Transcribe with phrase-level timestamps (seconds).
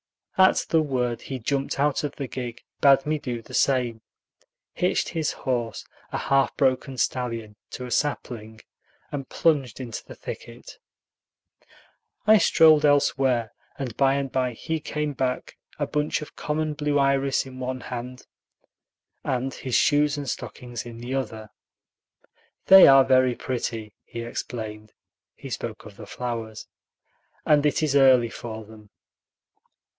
[0.35, 4.01] At the word he jumped out of the gig, bade me do the same,
[4.73, 8.61] hitched his horse, a half broken stallion, to a sapling,
[9.11, 10.79] and plunged into the thicket.
[12.25, 16.97] I strolled elsewhere; and by and by he came back, a bunch of common blue
[16.97, 18.25] iris in one hand,
[19.23, 21.51] and his shoes and stockings in the other.
[22.65, 24.93] "They are very pretty," he explained
[25.35, 26.65] (he spoke of the flowers),
[27.45, 28.89] "and it is early for them."